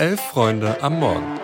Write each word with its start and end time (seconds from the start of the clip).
Elf 0.00 0.18
Freunde 0.18 0.82
am 0.82 0.98
Morgen. 0.98 1.38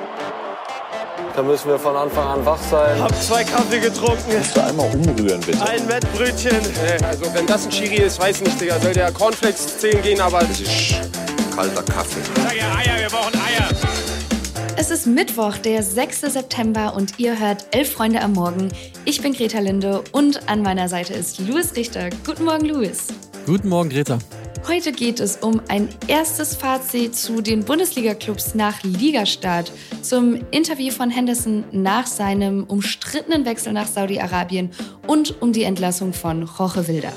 Da 1.34 1.42
müssen 1.42 1.68
wir 1.68 1.78
von 1.78 1.94
Anfang 1.94 2.26
an 2.26 2.46
wach 2.46 2.58
sein. 2.71 2.98
Hab 3.02 3.14
zwei 3.22 3.44
Kaffee 3.44 3.81
getrunken. 3.81 4.31
Kannst 4.33 4.56
du 4.56 4.65
einmal 4.65 4.88
umrühren, 4.94 5.42
bitte? 5.42 5.60
Ein 5.63 5.86
Wettbrötchen. 5.86 6.56
Also 7.04 7.34
wenn 7.34 7.47
das 7.47 7.67
ein 7.67 7.70
Chiri 7.70 7.97
ist, 7.97 8.18
weiß 8.18 8.40
nicht, 8.40 8.58
Digga. 8.58 8.80
Soll 8.80 8.95
der 8.95 9.12
Cornflakes 9.12 9.77
10 9.77 10.00
gehen, 10.00 10.22
aber... 10.22 10.38
Das 10.38 10.58
ist 10.58 10.95
kalter 11.54 11.82
Kaffee. 11.82 12.22
Sag 12.34 12.56
ja 12.56 12.74
Eier, 12.77 12.98
wir 12.98 13.08
brauchen 13.11 13.34
Eier. 13.34 13.68
Es 14.79 14.91
ist 14.91 15.07
Mittwoch, 15.07 15.59
der 15.59 15.82
6. 15.82 16.23
September 16.23 16.95
und 16.96 17.18
ihr 17.18 17.38
hört 17.38 17.66
Elf 17.73 17.93
Freunde 17.93 18.23
am 18.23 18.32
Morgen. 18.32 18.70
Ich 19.04 19.20
bin 19.20 19.34
Greta 19.34 19.59
Linde 19.59 20.02
und 20.12 20.48
an 20.48 20.62
meiner 20.62 20.88
Seite 20.88 21.12
ist 21.12 21.41
Louis 21.41 21.77
Richter. 21.77 22.09
Guten 22.25 22.46
Morgen, 22.46 22.64
Louis. 22.64 23.09
Guten 23.45 23.68
Morgen, 23.68 23.91
Greta. 23.91 24.18
Heute 24.68 24.90
geht 24.90 25.20
es 25.20 25.36
um 25.36 25.62
ein 25.68 25.88
erstes 26.08 26.56
Fazit 26.56 27.14
zu 27.14 27.40
den 27.40 27.64
Bundesliga-Clubs 27.64 28.57
nach 28.57 28.82
Ligastart, 28.82 29.70
zum 30.02 30.40
Interview 30.50 30.90
von 30.90 31.08
Henderson 31.08 31.62
nach 31.70 32.09
seinem 32.09 32.65
umstrittenen 32.65 33.45
Wechsel 33.45 33.73
nach 33.73 33.87
Saudi-Arabien 33.87 34.73
und 35.07 35.41
um 35.41 35.52
die 35.52 35.62
Entlassung 35.62 36.12
von 36.12 36.43
Roche 36.43 36.88
Wilder. 36.88 37.12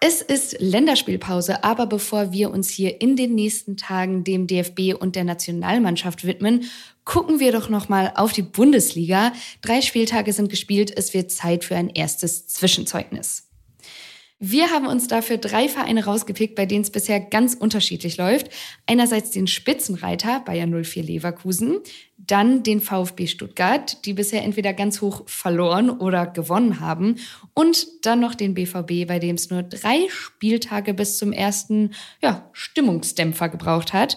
Es 0.00 0.20
ist 0.20 0.60
Länderspielpause, 0.60 1.64
aber 1.64 1.86
bevor 1.86 2.30
wir 2.30 2.50
uns 2.50 2.68
hier 2.68 3.00
in 3.00 3.16
den 3.16 3.34
nächsten 3.34 3.78
Tagen 3.78 4.22
dem 4.22 4.46
DFB 4.46 4.94
und 5.00 5.16
der 5.16 5.24
Nationalmannschaft 5.24 6.26
widmen, 6.26 6.64
gucken 7.06 7.40
wir 7.40 7.52
doch 7.52 7.70
noch 7.70 7.88
mal 7.88 8.12
auf 8.16 8.34
die 8.34 8.42
Bundesliga. 8.42 9.32
Drei 9.62 9.80
Spieltage 9.80 10.34
sind 10.34 10.50
gespielt, 10.50 10.92
es 10.94 11.14
wird 11.14 11.30
Zeit 11.30 11.64
für 11.64 11.76
ein 11.76 11.88
erstes 11.88 12.46
Zwischenzeugnis. 12.48 13.49
Wir 14.42 14.70
haben 14.70 14.86
uns 14.86 15.06
dafür 15.06 15.36
drei 15.36 15.68
Vereine 15.68 16.06
rausgepickt, 16.06 16.54
bei 16.54 16.64
denen 16.64 16.80
es 16.80 16.88
bisher 16.88 17.20
ganz 17.20 17.52
unterschiedlich 17.52 18.16
läuft. 18.16 18.48
Einerseits 18.86 19.32
den 19.32 19.46
Spitzenreiter 19.46 20.40
Bayern 20.40 20.82
04 20.82 21.02
Leverkusen, 21.02 21.80
dann 22.16 22.62
den 22.62 22.80
VfB 22.80 23.26
Stuttgart, 23.26 24.02
die 24.06 24.14
bisher 24.14 24.42
entweder 24.42 24.72
ganz 24.72 25.02
hoch 25.02 25.28
verloren 25.28 25.90
oder 25.90 26.26
gewonnen 26.26 26.80
haben, 26.80 27.16
und 27.52 27.86
dann 28.00 28.20
noch 28.20 28.34
den 28.34 28.54
BVB, 28.54 29.06
bei 29.06 29.18
dem 29.18 29.36
es 29.36 29.50
nur 29.50 29.62
drei 29.62 30.08
Spieltage 30.08 30.94
bis 30.94 31.18
zum 31.18 31.34
ersten 31.34 31.90
ja, 32.22 32.48
Stimmungsdämpfer 32.54 33.50
gebraucht 33.50 33.92
hat. 33.92 34.16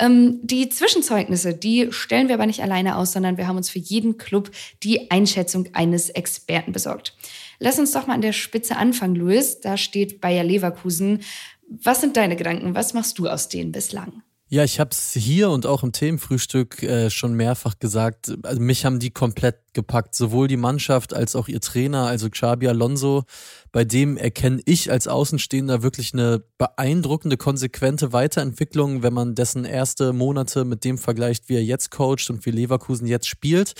Ähm, 0.00 0.40
die 0.42 0.70
Zwischenzeugnisse, 0.70 1.52
die 1.52 1.88
stellen 1.90 2.28
wir 2.28 2.36
aber 2.36 2.46
nicht 2.46 2.62
alleine 2.62 2.96
aus, 2.96 3.12
sondern 3.12 3.36
wir 3.36 3.46
haben 3.46 3.58
uns 3.58 3.68
für 3.68 3.80
jeden 3.80 4.16
Club 4.16 4.50
die 4.82 5.10
Einschätzung 5.10 5.68
eines 5.74 6.08
Experten 6.08 6.72
besorgt. 6.72 7.14
Lass 7.58 7.78
uns 7.78 7.92
doch 7.92 8.06
mal 8.06 8.14
an 8.14 8.22
der 8.22 8.32
Spitze 8.32 8.76
anfangen, 8.76 9.16
Luis. 9.16 9.60
Da 9.60 9.76
steht 9.76 10.20
Bayer 10.20 10.44
Leverkusen. 10.44 11.22
Was 11.68 12.00
sind 12.00 12.16
deine 12.16 12.36
Gedanken? 12.36 12.74
Was 12.74 12.94
machst 12.94 13.18
du 13.18 13.28
aus 13.28 13.48
denen 13.48 13.72
bislang? 13.72 14.22
Ja, 14.50 14.64
ich 14.64 14.80
habe 14.80 14.90
es 14.92 15.12
hier 15.12 15.50
und 15.50 15.66
auch 15.66 15.82
im 15.82 15.92
Themenfrühstück 15.92 16.82
äh, 16.82 17.10
schon 17.10 17.34
mehrfach 17.34 17.78
gesagt. 17.78 18.34
Also 18.44 18.62
mich 18.62 18.86
haben 18.86 18.98
die 18.98 19.10
komplett 19.10 19.56
gepackt, 19.74 20.14
sowohl 20.14 20.48
die 20.48 20.56
Mannschaft 20.56 21.12
als 21.12 21.36
auch 21.36 21.48
ihr 21.48 21.60
Trainer, 21.60 22.06
also 22.06 22.30
Xabi 22.30 22.66
Alonso. 22.66 23.24
Bei 23.72 23.84
dem 23.84 24.16
erkenne 24.16 24.62
ich 24.64 24.90
als 24.90 25.06
Außenstehender 25.06 25.82
wirklich 25.82 26.14
eine 26.14 26.42
beeindruckende, 26.56 27.36
konsequente 27.36 28.14
Weiterentwicklung, 28.14 29.02
wenn 29.02 29.12
man 29.12 29.34
dessen 29.34 29.66
erste 29.66 30.14
Monate 30.14 30.64
mit 30.64 30.82
dem 30.82 30.96
vergleicht, 30.96 31.50
wie 31.50 31.56
er 31.56 31.64
jetzt 31.64 31.90
coacht 31.90 32.30
und 32.30 32.46
wie 32.46 32.50
Leverkusen 32.50 33.06
jetzt 33.06 33.28
spielt. 33.28 33.74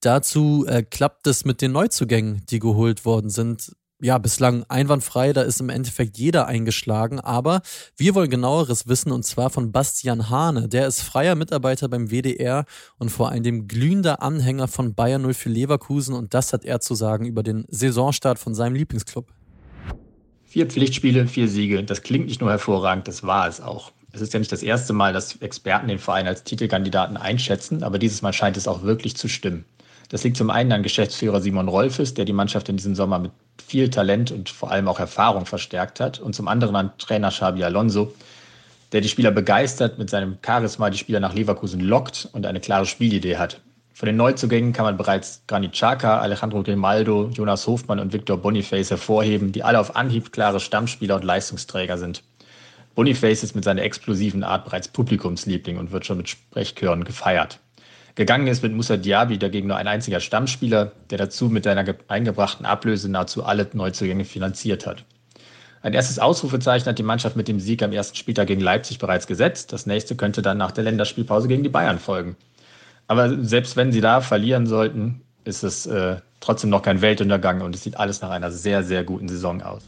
Dazu 0.00 0.66
äh, 0.66 0.82
klappt 0.82 1.26
es 1.26 1.44
mit 1.44 1.62
den 1.62 1.72
Neuzugängen, 1.72 2.42
die 2.50 2.58
geholt 2.58 3.04
worden 3.04 3.30
sind. 3.30 3.72
Ja, 4.02 4.18
bislang 4.18 4.64
einwandfrei, 4.68 5.32
da 5.32 5.40
ist 5.40 5.58
im 5.58 5.70
Endeffekt 5.70 6.18
jeder 6.18 6.46
eingeschlagen, 6.46 7.18
aber 7.18 7.62
wir 7.96 8.14
wollen 8.14 8.28
genaueres 8.28 8.88
wissen 8.88 9.10
und 9.10 9.24
zwar 9.24 9.48
von 9.48 9.72
Bastian 9.72 10.28
Hane. 10.28 10.68
Der 10.68 10.86
ist 10.86 11.00
freier 11.00 11.34
Mitarbeiter 11.34 11.88
beim 11.88 12.10
WDR 12.10 12.66
und 12.98 13.08
vor 13.08 13.30
allem 13.30 13.66
glühender 13.68 14.20
Anhänger 14.20 14.68
von 14.68 14.94
Bayern 14.94 15.22
04 15.32 15.50
Leverkusen 15.50 16.14
und 16.14 16.34
das 16.34 16.52
hat 16.52 16.66
er 16.66 16.80
zu 16.80 16.94
sagen 16.94 17.24
über 17.24 17.42
den 17.42 17.64
Saisonstart 17.68 18.38
von 18.38 18.54
seinem 18.54 18.74
Lieblingsclub. 18.74 19.32
Vier 20.44 20.66
Pflichtspiele, 20.66 21.26
vier 21.26 21.48
Siege. 21.48 21.82
Das 21.82 22.02
klingt 22.02 22.26
nicht 22.26 22.42
nur 22.42 22.50
hervorragend, 22.50 23.08
das 23.08 23.22
war 23.22 23.48
es 23.48 23.62
auch. 23.62 23.92
Es 24.12 24.20
ist 24.20 24.34
ja 24.34 24.38
nicht 24.38 24.52
das 24.52 24.62
erste 24.62 24.92
Mal, 24.92 25.14
dass 25.14 25.36
Experten 25.36 25.88
den 25.88 25.98
Verein 25.98 26.26
als 26.26 26.44
Titelkandidaten 26.44 27.16
einschätzen, 27.16 27.82
aber 27.82 27.98
dieses 27.98 28.20
Mal 28.20 28.34
scheint 28.34 28.58
es 28.58 28.68
auch 28.68 28.82
wirklich 28.82 29.16
zu 29.16 29.28
stimmen. 29.28 29.64
Das 30.08 30.22
liegt 30.22 30.36
zum 30.36 30.50
einen 30.50 30.70
an 30.72 30.82
Geschäftsführer 30.82 31.40
Simon 31.40 31.68
Rolfes, 31.68 32.14
der 32.14 32.24
die 32.24 32.32
Mannschaft 32.32 32.68
in 32.68 32.76
diesem 32.76 32.94
Sommer 32.94 33.18
mit 33.18 33.32
viel 33.66 33.90
Talent 33.90 34.30
und 34.30 34.48
vor 34.48 34.70
allem 34.70 34.86
auch 34.86 35.00
Erfahrung 35.00 35.46
verstärkt 35.46 35.98
hat. 35.98 36.20
Und 36.20 36.34
zum 36.34 36.46
anderen 36.46 36.76
an 36.76 36.92
Trainer 36.98 37.30
Xabi 37.30 37.64
Alonso, 37.64 38.14
der 38.92 39.00
die 39.00 39.08
Spieler 39.08 39.32
begeistert, 39.32 39.98
mit 39.98 40.08
seinem 40.08 40.38
Charisma 40.44 40.90
die 40.90 40.98
Spieler 40.98 41.18
nach 41.18 41.34
Leverkusen 41.34 41.80
lockt 41.80 42.28
und 42.32 42.46
eine 42.46 42.60
klare 42.60 42.86
Spielidee 42.86 43.36
hat. 43.36 43.60
Von 43.94 44.06
den 44.06 44.16
Neuzugängen 44.16 44.74
kann 44.74 44.84
man 44.84 44.98
bereits 44.98 45.42
Granit 45.46 45.72
Xhaka, 45.72 46.20
Alejandro 46.20 46.62
Grimaldo, 46.62 47.30
Jonas 47.32 47.66
Hofmann 47.66 47.98
und 47.98 48.12
Victor 48.12 48.36
Boniface 48.36 48.90
hervorheben, 48.90 49.52
die 49.52 49.62
alle 49.62 49.80
auf 49.80 49.96
Anhieb 49.96 50.32
klare 50.32 50.60
Stammspieler 50.60 51.16
und 51.16 51.24
Leistungsträger 51.24 51.96
sind. 51.96 52.22
Boniface 52.94 53.42
ist 53.42 53.54
mit 53.54 53.64
seiner 53.64 53.82
explosiven 53.82 54.44
Art 54.44 54.66
bereits 54.66 54.88
Publikumsliebling 54.88 55.78
und 55.78 55.92
wird 55.92 56.06
schon 56.06 56.18
mit 56.18 56.28
Sprechchören 56.28 57.04
gefeiert. 57.04 57.58
Gegangen 58.16 58.46
ist 58.46 58.62
mit 58.62 58.72
Musa 58.72 58.96
Diaby 58.96 59.38
dagegen 59.38 59.68
nur 59.68 59.76
ein 59.76 59.86
einziger 59.86 60.20
Stammspieler, 60.20 60.92
der 61.10 61.18
dazu 61.18 61.50
mit 61.50 61.64
seiner 61.64 61.84
eingebrachten 62.08 62.64
Ablöse 62.64 63.10
nahezu 63.10 63.44
alle 63.44 63.68
Neuzugänge 63.74 64.24
finanziert 64.24 64.86
hat. 64.86 65.04
Ein 65.82 65.92
erstes 65.92 66.18
Ausrufezeichen 66.18 66.86
hat 66.86 66.98
die 66.98 67.02
Mannschaft 67.02 67.36
mit 67.36 67.46
dem 67.46 67.60
Sieg 67.60 67.82
am 67.82 67.92
ersten 67.92 68.16
Spieltag 68.16 68.46
gegen 68.46 68.62
Leipzig 68.62 68.98
bereits 68.98 69.26
gesetzt. 69.26 69.74
Das 69.74 69.84
nächste 69.84 70.16
könnte 70.16 70.40
dann 70.40 70.56
nach 70.56 70.72
der 70.72 70.84
Länderspielpause 70.84 71.46
gegen 71.46 71.62
die 71.62 71.68
Bayern 71.68 71.98
folgen. 71.98 72.36
Aber 73.06 73.44
selbst 73.44 73.76
wenn 73.76 73.92
sie 73.92 74.00
da 74.00 74.22
verlieren 74.22 74.66
sollten, 74.66 75.20
ist 75.44 75.62
es 75.62 75.84
äh, 75.84 76.16
trotzdem 76.40 76.70
noch 76.70 76.82
kein 76.82 77.02
Weltuntergang 77.02 77.60
und 77.60 77.74
es 77.74 77.82
sieht 77.82 77.98
alles 77.98 78.22
nach 78.22 78.30
einer 78.30 78.50
sehr, 78.50 78.82
sehr 78.82 79.04
guten 79.04 79.28
Saison 79.28 79.62
aus. 79.62 79.82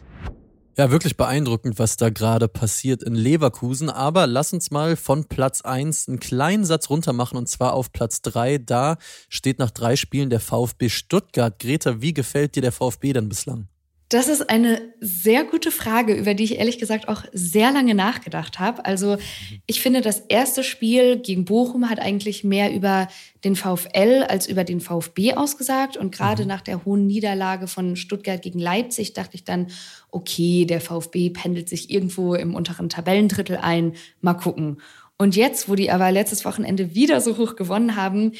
Ja, 0.78 0.92
wirklich 0.92 1.16
beeindruckend, 1.16 1.80
was 1.80 1.96
da 1.96 2.08
gerade 2.08 2.46
passiert 2.46 3.02
in 3.02 3.16
Leverkusen. 3.16 3.90
Aber 3.90 4.28
lass 4.28 4.52
uns 4.52 4.70
mal 4.70 4.94
von 4.94 5.24
Platz 5.24 5.62
1 5.62 6.06
einen 6.06 6.20
kleinen 6.20 6.64
Satz 6.64 6.88
runter 6.88 7.12
machen 7.12 7.36
und 7.36 7.48
zwar 7.48 7.72
auf 7.72 7.90
Platz 7.90 8.22
3. 8.22 8.58
Da 8.58 8.96
steht 9.28 9.58
nach 9.58 9.72
drei 9.72 9.96
Spielen 9.96 10.30
der 10.30 10.38
VfB 10.38 10.88
Stuttgart. 10.88 11.58
Greta, 11.58 12.00
wie 12.00 12.14
gefällt 12.14 12.54
dir 12.54 12.62
der 12.62 12.70
VfB 12.70 13.12
denn 13.12 13.28
bislang? 13.28 13.66
Das 14.10 14.28
ist 14.28 14.48
eine 14.48 14.80
sehr 15.00 15.44
gute 15.44 15.70
Frage, 15.70 16.14
über 16.14 16.32
die 16.32 16.44
ich 16.44 16.58
ehrlich 16.58 16.78
gesagt 16.78 17.08
auch 17.08 17.24
sehr 17.32 17.70
lange 17.72 17.94
nachgedacht 17.94 18.58
habe. 18.58 18.86
Also 18.86 19.18
ich 19.66 19.82
finde, 19.82 20.00
das 20.00 20.20
erste 20.20 20.64
Spiel 20.64 21.18
gegen 21.18 21.44
Bochum 21.44 21.90
hat 21.90 22.00
eigentlich 22.00 22.42
mehr 22.42 22.72
über 22.72 23.08
den 23.44 23.54
VfL 23.54 24.24
als 24.26 24.48
über 24.48 24.64
den 24.64 24.80
VfB 24.80 25.34
ausgesagt. 25.34 25.98
Und 25.98 26.10
gerade 26.10 26.42
mhm. 26.42 26.48
nach 26.48 26.62
der 26.62 26.86
hohen 26.86 27.06
Niederlage 27.06 27.66
von 27.66 27.96
Stuttgart 27.96 28.40
gegen 28.40 28.58
Leipzig 28.58 29.12
dachte 29.12 29.34
ich 29.34 29.44
dann, 29.44 29.66
okay, 30.10 30.64
der 30.64 30.80
VfB 30.80 31.28
pendelt 31.28 31.68
sich 31.68 31.90
irgendwo 31.90 32.34
im 32.34 32.54
unteren 32.54 32.88
Tabellendrittel 32.88 33.58
ein, 33.58 33.92
mal 34.22 34.32
gucken. 34.32 34.80
Und 35.18 35.36
jetzt, 35.36 35.68
wo 35.68 35.74
die 35.74 35.90
aber 35.90 36.12
letztes 36.12 36.46
Wochenende 36.46 36.94
wieder 36.94 37.20
so 37.20 37.36
hoch 37.36 37.56
gewonnen 37.56 37.94
haben, 37.94 38.32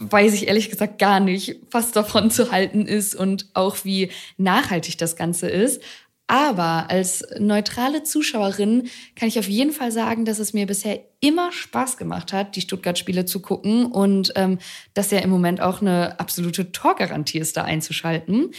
weiß 0.00 0.32
ich 0.34 0.48
ehrlich 0.48 0.70
gesagt 0.70 0.98
gar 0.98 1.20
nicht, 1.20 1.56
was 1.70 1.92
davon 1.92 2.30
zu 2.30 2.50
halten 2.50 2.86
ist 2.86 3.14
und 3.14 3.46
auch 3.54 3.84
wie 3.84 4.10
nachhaltig 4.38 4.98
das 4.98 5.14
Ganze 5.14 5.48
ist. 5.48 5.82
Aber 6.26 6.88
als 6.88 7.24
neutrale 7.40 8.04
Zuschauerin 8.04 8.88
kann 9.16 9.28
ich 9.28 9.40
auf 9.40 9.48
jeden 9.48 9.72
Fall 9.72 9.90
sagen, 9.90 10.24
dass 10.24 10.38
es 10.38 10.52
mir 10.52 10.64
bisher 10.64 11.00
immer 11.18 11.50
Spaß 11.50 11.96
gemacht 11.96 12.32
hat, 12.32 12.54
die 12.54 12.60
Stuttgart-Spiele 12.60 13.24
zu 13.24 13.40
gucken 13.40 13.86
und 13.86 14.32
ähm, 14.36 14.58
dass 14.94 15.10
ja 15.10 15.18
im 15.18 15.30
Moment 15.30 15.60
auch 15.60 15.80
eine 15.80 16.20
absolute 16.20 16.70
Torgarantie 16.70 17.38
ist, 17.38 17.56
da 17.56 17.64
einzuschalten. 17.64 18.52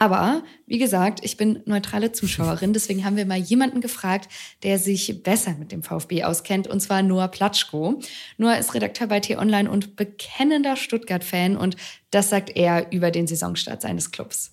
Aber 0.00 0.42
wie 0.66 0.78
gesagt, 0.78 1.20
ich 1.22 1.36
bin 1.36 1.60
neutrale 1.66 2.12
Zuschauerin, 2.12 2.72
deswegen 2.74 3.04
haben 3.04 3.16
wir 3.16 3.26
mal 3.26 3.38
jemanden 3.38 3.80
gefragt, 3.80 4.28
der 4.62 4.78
sich 4.78 5.22
besser 5.22 5.54
mit 5.58 5.72
dem 5.72 5.82
VfB 5.82 6.24
auskennt, 6.24 6.66
und 6.66 6.80
zwar 6.80 7.02
Noah 7.02 7.28
Platschko. 7.28 8.00
Noah 8.38 8.56
ist 8.56 8.74
Redakteur 8.74 9.06
bei 9.06 9.20
T-Online 9.20 9.70
und 9.70 9.96
bekennender 9.96 10.76
Stuttgart-Fan 10.76 11.56
und 11.56 11.76
das 12.10 12.30
sagt 12.30 12.56
er 12.56 12.92
über 12.92 13.10
den 13.10 13.26
Saisonstart 13.26 13.82
seines 13.82 14.10
Clubs. 14.10 14.52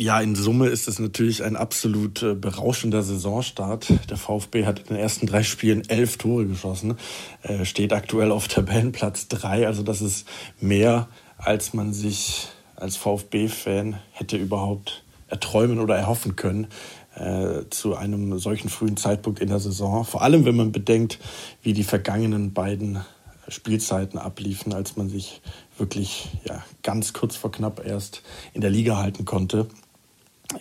Ja, 0.00 0.18
in 0.18 0.34
Summe 0.34 0.68
ist 0.68 0.88
es 0.88 0.98
natürlich 0.98 1.44
ein 1.44 1.56
absolut 1.56 2.22
äh, 2.22 2.34
berauschender 2.34 3.02
Saisonstart. 3.02 3.88
Der 4.08 4.16
VfB 4.16 4.64
hat 4.64 4.78
in 4.78 4.86
den 4.86 4.96
ersten 4.96 5.26
drei 5.26 5.42
Spielen 5.42 5.86
elf 5.90 6.16
Tore 6.16 6.46
geschossen, 6.46 6.96
äh, 7.42 7.66
steht 7.66 7.92
aktuell 7.92 8.32
auf 8.32 8.48
Tabellenplatz 8.48 9.28
drei. 9.28 9.66
Also 9.66 9.82
das 9.82 10.00
ist 10.00 10.26
mehr, 10.58 11.08
als 11.36 11.74
man 11.74 11.92
sich 11.92 12.48
als 12.80 12.96
VfB-Fan 12.96 13.98
hätte 14.12 14.36
überhaupt 14.36 15.04
erträumen 15.28 15.78
oder 15.78 15.96
erhoffen 15.96 16.36
können 16.36 16.66
äh, 17.14 17.62
zu 17.70 17.96
einem 17.96 18.38
solchen 18.38 18.68
frühen 18.68 18.96
Zeitpunkt 18.96 19.40
in 19.40 19.48
der 19.48 19.60
Saison. 19.60 20.04
Vor 20.04 20.22
allem, 20.22 20.44
wenn 20.44 20.56
man 20.56 20.72
bedenkt, 20.72 21.18
wie 21.62 21.72
die 21.72 21.84
vergangenen 21.84 22.52
beiden 22.52 23.04
Spielzeiten 23.48 24.18
abliefen, 24.18 24.72
als 24.72 24.96
man 24.96 25.08
sich 25.08 25.40
wirklich 25.78 26.28
ja, 26.44 26.64
ganz 26.82 27.12
kurz 27.12 27.36
vor 27.36 27.50
knapp 27.50 27.84
erst 27.84 28.22
in 28.52 28.60
der 28.60 28.70
Liga 28.70 28.96
halten 28.96 29.24
konnte. 29.24 29.66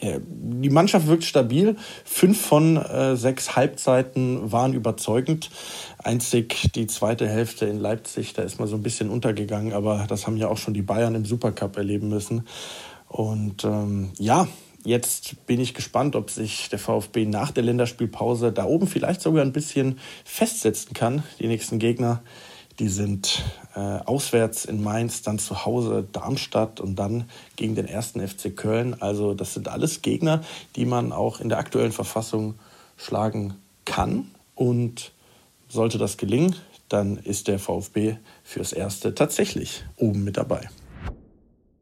Äh, 0.01 0.19
die 0.23 0.69
Mannschaft 0.69 1.07
wirkt 1.07 1.23
stabil. 1.23 1.75
Fünf 2.05 2.39
von 2.39 2.77
äh, 2.77 3.15
sechs 3.15 3.55
Halbzeiten 3.55 4.51
waren 4.51 4.73
überzeugend. 4.73 5.49
Einzig 5.97 6.71
die 6.75 6.87
zweite 6.87 7.27
Hälfte 7.27 7.65
in 7.65 7.79
Leipzig, 7.79 8.33
da 8.33 8.43
ist 8.43 8.59
mal 8.59 8.67
so 8.67 8.75
ein 8.75 8.83
bisschen 8.83 9.09
untergegangen, 9.09 9.73
aber 9.73 10.05
das 10.07 10.27
haben 10.27 10.37
ja 10.37 10.47
auch 10.47 10.57
schon 10.57 10.73
die 10.73 10.81
Bayern 10.81 11.15
im 11.15 11.25
Supercup 11.25 11.77
erleben 11.77 12.09
müssen. 12.09 12.47
Und 13.07 13.63
ähm, 13.63 14.11
ja, 14.19 14.47
jetzt 14.85 15.45
bin 15.47 15.59
ich 15.59 15.73
gespannt, 15.73 16.15
ob 16.15 16.29
sich 16.29 16.69
der 16.69 16.79
VfB 16.79 17.25
nach 17.25 17.51
der 17.51 17.63
Länderspielpause 17.63 18.51
da 18.51 18.65
oben 18.65 18.87
vielleicht 18.87 19.21
sogar 19.21 19.43
ein 19.43 19.53
bisschen 19.53 19.99
festsetzen 20.23 20.93
kann. 20.93 21.23
Die 21.39 21.47
nächsten 21.47 21.79
Gegner 21.79 22.21
die 22.79 22.87
sind 22.87 23.43
äh, 23.75 23.79
auswärts 23.79 24.65
in 24.65 24.81
Mainz, 24.81 25.21
dann 25.21 25.37
zu 25.37 25.65
Hause 25.65 26.07
Darmstadt 26.11 26.79
und 26.79 26.95
dann 26.95 27.29
gegen 27.57 27.75
den 27.75 27.85
ersten 27.85 28.25
FC 28.25 28.55
Köln. 28.55 28.95
Also 29.01 29.33
das 29.33 29.53
sind 29.53 29.67
alles 29.67 30.01
Gegner, 30.01 30.41
die 30.75 30.85
man 30.85 31.11
auch 31.11 31.41
in 31.41 31.49
der 31.49 31.59
aktuellen 31.59 31.91
Verfassung 31.91 32.55
schlagen 32.97 33.55
kann. 33.85 34.31
Und 34.55 35.11
sollte 35.67 35.97
das 35.97 36.17
gelingen, 36.17 36.55
dann 36.87 37.17
ist 37.17 37.47
der 37.47 37.59
VfB 37.59 38.15
fürs 38.43 38.73
Erste 38.73 39.13
tatsächlich 39.13 39.83
oben 39.97 40.23
mit 40.23 40.37
dabei. 40.37 40.69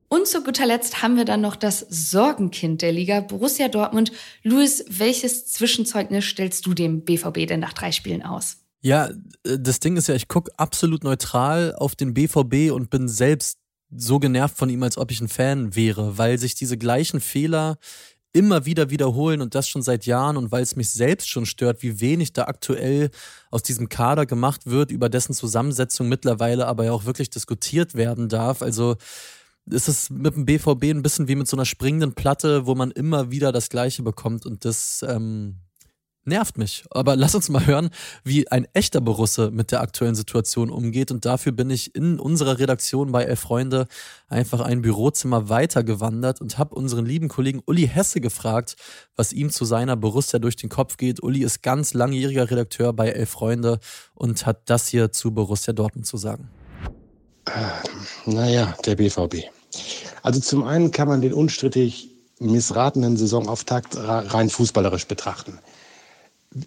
Und 0.09 0.27
zu 0.27 0.43
guter 0.43 0.65
Letzt 0.65 1.01
haben 1.01 1.17
wir 1.17 1.25
dann 1.25 1.41
noch 1.41 1.55
das 1.55 1.85
Sorgenkind 1.89 2.81
der 2.81 2.91
Liga, 2.91 3.19
Borussia 3.19 3.67
Dortmund. 3.67 4.11
Luis, 4.41 4.85
welches 4.89 5.47
Zwischenzeugnis 5.47 6.25
stellst 6.25 6.65
du 6.65 6.73
dem 6.73 7.01
BVB 7.01 7.45
denn 7.47 7.59
nach 7.59 7.73
drei 7.73 7.91
Spielen 7.91 8.23
aus? 8.23 8.57
Ja, 8.81 9.09
äh, 9.43 9.57
das 9.59 9.79
Ding 9.79 9.97
ist 9.97 10.07
ja, 10.07 10.15
ich 10.15 10.27
gucke 10.27 10.51
absolut 10.57 11.03
neutral 11.03 11.75
auf 11.75 11.95
den 11.95 12.13
BVB 12.13 12.71
und 12.71 12.89
bin 12.89 13.07
selbst 13.07 13.57
so 13.95 14.19
genervt 14.19 14.57
von 14.57 14.69
ihm, 14.69 14.83
als 14.83 14.97
ob 14.97 15.11
ich 15.11 15.21
ein 15.21 15.29
Fan 15.29 15.75
wäre, 15.75 16.17
weil 16.17 16.37
sich 16.37 16.55
diese 16.55 16.77
gleichen 16.77 17.21
Fehler 17.21 17.77
immer 18.33 18.65
wieder 18.65 18.89
wiederholen 18.89 19.41
und 19.41 19.55
das 19.55 19.67
schon 19.67 19.81
seit 19.81 20.05
Jahren 20.05 20.37
und 20.37 20.51
weil 20.51 20.61
es 20.61 20.75
mich 20.75 20.91
selbst 20.91 21.29
schon 21.29 21.45
stört, 21.45 21.81
wie 21.81 22.01
wenig 22.01 22.33
da 22.33 22.43
aktuell 22.43 23.09
aus 23.49 23.63
diesem 23.63 23.89
Kader 23.89 24.25
gemacht 24.25 24.65
wird, 24.65 24.91
über 24.91 25.09
dessen 25.09 25.33
Zusammensetzung 25.33 26.07
mittlerweile 26.07 26.67
aber 26.67 26.85
ja 26.85 26.91
auch 26.91 27.05
wirklich 27.05 27.29
diskutiert 27.29 27.95
werden 27.95 28.29
darf. 28.29 28.61
Also 28.61 28.97
ist 29.65 29.87
es 29.87 30.09
mit 30.09 30.35
dem 30.35 30.45
BVB 30.45 30.83
ein 30.85 31.01
bisschen 31.01 31.27
wie 31.27 31.35
mit 31.35 31.47
so 31.47 31.57
einer 31.57 31.65
springenden 31.65 32.13
Platte, 32.13 32.67
wo 32.67 32.75
man 32.75 32.91
immer 32.91 33.31
wieder 33.31 33.51
das 33.51 33.69
Gleiche 33.69 34.03
bekommt 34.03 34.45
und 34.45 34.65
das 34.65 35.03
ähm, 35.07 35.57
nervt 36.27 36.57
mich. 36.57 36.85
Aber 36.91 37.15
lass 37.15 37.35
uns 37.35 37.49
mal 37.49 37.65
hören, 37.65 37.89
wie 38.23 38.49
ein 38.51 38.67
echter 38.73 39.01
Borusse 39.01 39.51
mit 39.51 39.71
der 39.71 39.81
aktuellen 39.81 40.15
Situation 40.15 40.69
umgeht. 40.69 41.11
Und 41.11 41.25
dafür 41.25 41.51
bin 41.51 41.69
ich 41.69 41.95
in 41.95 42.19
unserer 42.19 42.59
Redaktion 42.59 43.11
bei 43.11 43.23
Elf 43.23 43.39
Freunde 43.39 43.87
einfach 44.27 44.59
ein 44.61 44.81
Bürozimmer 44.81 45.49
weitergewandert 45.49 46.41
und 46.41 46.57
habe 46.57 46.75
unseren 46.75 47.05
lieben 47.05 47.29
Kollegen 47.29 47.61
Uli 47.65 47.87
Hesse 47.87 48.21
gefragt, 48.21 48.75
was 49.15 49.33
ihm 49.33 49.49
zu 49.49 49.65
seiner 49.65 49.95
Borussia 49.95 50.39
durch 50.39 50.55
den 50.55 50.69
Kopf 50.69 50.97
geht. 50.97 51.23
Uli 51.23 51.43
ist 51.43 51.63
ganz 51.63 51.93
langjähriger 51.93 52.51
Redakteur 52.51 52.93
bei 52.93 53.09
Elf 53.09 53.29
Freunde 53.29 53.79
und 54.13 54.45
hat 54.45 54.69
das 54.69 54.87
hier 54.87 55.11
zu 55.11 55.31
Borussia 55.31 55.73
Dortmund 55.73 56.05
zu 56.05 56.17
sagen. 56.17 56.49
Äh, 57.45 58.29
naja, 58.29 58.75
der 58.85 58.95
BVB. 58.95 59.45
Also 60.21 60.39
zum 60.39 60.63
einen 60.63 60.91
kann 60.91 61.07
man 61.07 61.21
den 61.21 61.33
unstrittig 61.33 62.09
missratenen 62.39 63.17
Saisonauftakt 63.17 63.95
rein 63.97 64.49
fußballerisch 64.49 65.07
betrachten. 65.07 65.59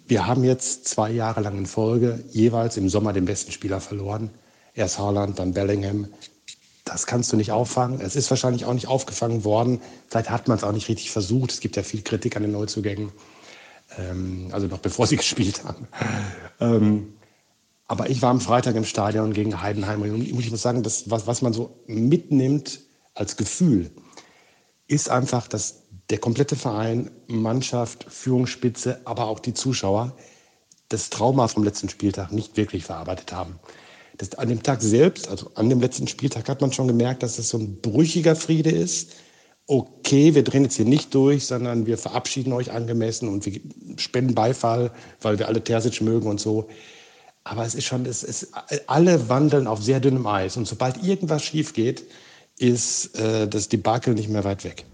Wir 0.07 0.27
haben 0.27 0.43
jetzt 0.43 0.87
zwei 0.87 1.11
Jahre 1.11 1.41
lang 1.41 1.57
in 1.57 1.65
Folge 1.65 2.23
jeweils 2.31 2.77
im 2.77 2.89
Sommer 2.89 3.13
den 3.13 3.25
besten 3.25 3.51
Spieler 3.51 3.81
verloren. 3.81 4.29
Erst 4.73 4.99
Haaland, 4.99 5.39
dann 5.39 5.53
Bellingham. 5.53 6.07
Das 6.85 7.05
kannst 7.05 7.31
du 7.31 7.37
nicht 7.37 7.51
auffangen. 7.51 7.99
Es 8.01 8.15
ist 8.15 8.29
wahrscheinlich 8.29 8.65
auch 8.65 8.73
nicht 8.73 8.87
aufgefangen 8.87 9.43
worden. 9.43 9.81
Vielleicht 10.07 10.29
hat 10.29 10.47
man 10.47 10.57
es 10.57 10.63
auch 10.63 10.71
nicht 10.71 10.89
richtig 10.89 11.11
versucht. 11.11 11.51
Es 11.51 11.59
gibt 11.59 11.75
ja 11.75 11.83
viel 11.83 12.01
Kritik 12.01 12.35
an 12.35 12.43
den 12.43 12.51
Neuzugängen. 12.51 13.11
Ähm, 13.97 14.49
also 14.51 14.67
noch 14.67 14.79
bevor 14.79 15.07
sie 15.07 15.17
gespielt 15.17 15.63
haben. 15.63 15.87
Ähm, 16.59 17.13
aber 17.87 18.09
ich 18.09 18.21
war 18.21 18.29
am 18.29 18.39
Freitag 18.39 18.75
im 18.75 18.85
Stadion 18.85 19.33
gegen 19.33 19.61
Heidenheim 19.61 20.01
und 20.01 20.21
ich 20.21 20.49
muss 20.49 20.61
sagen, 20.61 20.81
das, 20.81 21.09
was, 21.09 21.27
was 21.27 21.41
man 21.41 21.51
so 21.51 21.75
mitnimmt 21.87 22.79
als 23.13 23.35
Gefühl, 23.35 23.91
ist 24.87 25.09
einfach, 25.09 25.47
dass 25.47 25.80
der 26.11 26.19
komplette 26.19 26.55
Verein, 26.55 27.09
Mannschaft, 27.27 28.05
Führungsspitze, 28.09 29.01
aber 29.05 29.27
auch 29.27 29.39
die 29.39 29.53
Zuschauer 29.53 30.13
das 30.89 31.09
Trauma 31.09 31.47
vom 31.47 31.63
letzten 31.63 31.87
Spieltag 31.87 32.33
nicht 32.33 32.57
wirklich 32.57 32.83
verarbeitet 32.83 33.31
haben. 33.31 33.59
Das, 34.17 34.35
an 34.35 34.49
dem 34.49 34.61
Tag 34.61 34.81
selbst, 34.81 35.29
also 35.29 35.49
an 35.55 35.69
dem 35.69 35.79
letzten 35.79 36.07
Spieltag, 36.07 36.49
hat 36.49 36.59
man 36.59 36.73
schon 36.73 36.87
gemerkt, 36.87 37.23
dass 37.23 37.37
das 37.37 37.47
so 37.47 37.57
ein 37.57 37.79
brüchiger 37.81 38.35
Friede 38.35 38.71
ist. 38.71 39.13
Okay, 39.67 40.35
wir 40.35 40.43
drehen 40.43 40.63
jetzt 40.63 40.75
hier 40.75 40.85
nicht 40.85 41.13
durch, 41.15 41.45
sondern 41.45 41.85
wir 41.85 41.97
verabschieden 41.97 42.51
euch 42.51 42.71
angemessen 42.71 43.29
und 43.29 43.45
wir 43.45 43.61
spenden 43.95 44.35
Beifall, 44.35 44.91
weil 45.21 45.39
wir 45.39 45.47
alle 45.47 45.63
Terzic 45.63 46.01
mögen 46.01 46.27
und 46.27 46.41
so. 46.41 46.67
Aber 47.45 47.65
es 47.65 47.73
ist 47.73 47.85
schon, 47.85 48.05
es 48.05 48.23
ist, 48.23 48.49
alle 48.87 49.29
wandeln 49.29 49.65
auf 49.65 49.81
sehr 49.81 50.01
dünnem 50.01 50.27
Eis. 50.27 50.57
Und 50.57 50.67
sobald 50.67 51.01
irgendwas 51.03 51.43
schief 51.43 51.73
geht, 51.73 52.03
ist 52.57 53.17
äh, 53.17 53.47
das 53.47 53.69
Debakel 53.69 54.13
nicht 54.13 54.29
mehr 54.29 54.43
weit 54.43 54.65
weg. 54.65 54.85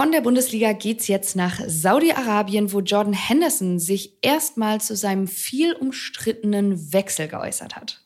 Von 0.00 0.12
der 0.12 0.22
Bundesliga 0.22 0.72
geht's 0.72 1.08
jetzt 1.08 1.36
nach 1.36 1.60
Saudi-Arabien, 1.66 2.72
wo 2.72 2.80
Jordan 2.80 3.12
Henderson 3.12 3.78
sich 3.78 4.16
erstmal 4.22 4.80
zu 4.80 4.96
seinem 4.96 5.28
viel 5.28 5.74
umstrittenen 5.74 6.94
Wechsel 6.94 7.28
geäußert 7.28 7.76
hat. 7.76 8.02